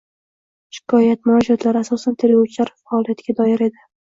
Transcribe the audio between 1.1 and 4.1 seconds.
murojaatlar, asosan, tergovchilar faoliyatiga doir edi.